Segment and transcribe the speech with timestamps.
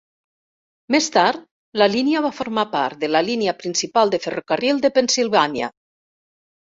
[0.95, 1.43] Més tard,
[1.81, 5.71] la línia va formar part de la línia principal de ferrocarril de Pennsilvània.